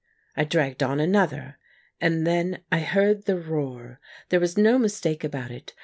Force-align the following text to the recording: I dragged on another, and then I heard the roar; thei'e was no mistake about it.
I 0.35 0.45
dragged 0.45 0.81
on 0.81 0.99
another, 0.99 1.59
and 1.99 2.25
then 2.25 2.63
I 2.71 2.79
heard 2.79 3.25
the 3.27 3.37
roar; 3.39 3.99
thei'e 4.31 4.39
was 4.41 4.57
no 4.57 4.79
mistake 4.79 5.23
about 5.23 5.51
it. 5.51 5.75